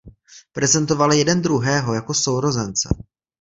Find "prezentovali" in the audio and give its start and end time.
0.53-1.17